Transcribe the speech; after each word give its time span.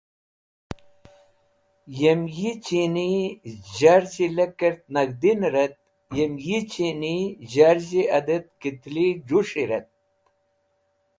Yem 1.99 2.21
yi 2.37 2.51
chini 2.65 3.09
zharzhi 3.77 4.27
lekert 4.37 4.81
nag̃hdiner 4.93 5.55
et 5.65 5.75
yem 6.17 6.33
yi 6.47 6.59
chini 6.71 7.15
zharzhi 7.51 8.03
adet 8.17 8.45
kitli 8.61 9.07
j̃us̃hi 9.27 9.63
ret. 9.69 9.87